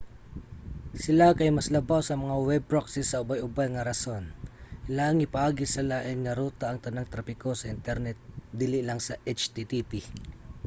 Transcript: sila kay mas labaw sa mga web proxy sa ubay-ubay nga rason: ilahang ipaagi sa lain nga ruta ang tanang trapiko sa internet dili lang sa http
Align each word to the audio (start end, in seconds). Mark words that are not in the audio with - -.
sila 1.03 1.27
kay 1.37 1.49
mas 1.57 1.71
labaw 1.75 2.01
sa 2.05 2.19
mga 2.23 2.35
web 2.49 2.61
proxy 2.71 3.01
sa 3.05 3.19
ubay-ubay 3.23 3.67
nga 3.71 3.87
rason: 3.89 4.23
ilahang 4.91 5.25
ipaagi 5.27 5.65
sa 5.69 5.85
lain 5.91 6.17
nga 6.21 6.37
ruta 6.41 6.65
ang 6.67 6.79
tanang 6.85 7.11
trapiko 7.13 7.51
sa 7.57 7.71
internet 7.77 8.17
dili 8.61 8.79
lang 8.87 8.99
sa 9.03 9.19
http 9.37 9.91